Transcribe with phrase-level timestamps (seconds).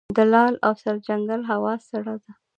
[0.17, 2.31] د لعل او سرجنګل هوا سړه ده